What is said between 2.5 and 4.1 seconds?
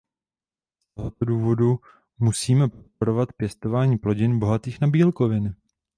podporovat pěstování